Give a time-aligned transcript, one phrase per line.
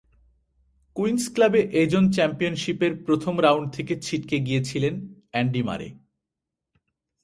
[0.95, 4.93] Queen's ক্লাবে এজন চ্যাম্পিয়নশিপের প্রথম রাউন্ড থেকেই ছিটকে গিয়েছিলেন
[5.31, 5.87] অ্যান্ডি মারে।